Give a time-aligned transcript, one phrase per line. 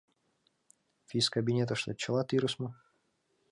[1.09, 2.69] Физкабинетыштет чыла тӱрыс мо?